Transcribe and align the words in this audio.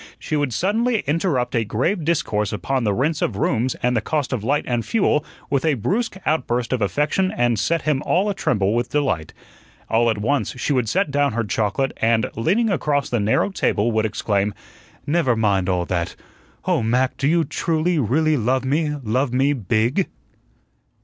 She 0.17 0.35
would 0.35 0.51
suddenly 0.51 1.03
interrupt 1.05 1.53
a 1.53 1.63
grave 1.63 2.03
discourse 2.03 2.51
upon 2.51 2.85
the 2.85 2.93
rents 2.95 3.21
of 3.21 3.35
rooms 3.37 3.75
and 3.83 3.95
the 3.95 4.01
cost 4.01 4.33
of 4.33 4.43
light 4.43 4.63
and 4.67 4.83
fuel 4.83 5.23
with 5.51 5.63
a 5.63 5.75
brusque 5.75 6.17
outburst 6.25 6.73
of 6.73 6.81
affection 6.81 7.31
that 7.37 7.59
set 7.59 7.83
him 7.83 8.01
all 8.03 8.27
a 8.27 8.33
tremble 8.33 8.73
with 8.73 8.89
delight. 8.89 9.31
All 9.91 10.09
at 10.09 10.17
once 10.17 10.55
she 10.59 10.73
would 10.73 10.89
set 10.89 11.11
down 11.11 11.33
her 11.33 11.43
chocolate, 11.43 11.91
and, 11.97 12.31
leaning 12.35 12.71
across 12.71 13.11
the 13.11 13.19
narrow 13.19 13.51
table, 13.51 13.91
would 13.91 14.07
exclaim: 14.07 14.55
"Never 15.05 15.35
mind 15.35 15.69
all 15.69 15.85
that! 15.85 16.15
Oh, 16.65 16.81
Mac, 16.81 17.15
do 17.17 17.27
you 17.27 17.43
truly, 17.43 17.99
really 17.99 18.37
love 18.37 18.65
me 18.65 18.95
love 19.03 19.31
me 19.31 19.53
BIG?" 19.53 20.07